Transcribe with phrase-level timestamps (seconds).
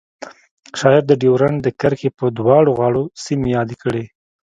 [0.79, 4.03] شاعر د ډیورنډ د کرښې دواړو غاړو سیمې یادې کړې